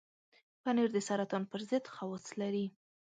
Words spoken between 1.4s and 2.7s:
پر ضد خواص لري.